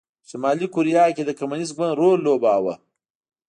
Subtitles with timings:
[0.21, 2.73] په شلي کوریا کې د کمونېست ګوند رول لوباوه.